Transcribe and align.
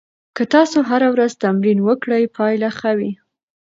که 0.35 0.43
تاسو 0.53 0.77
هره 0.89 1.07
ورځ 1.13 1.31
تمرین 1.43 1.79
وکړئ، 1.87 2.23
پایله 2.35 2.69
ښه 2.77 2.91
وي. 2.97 3.11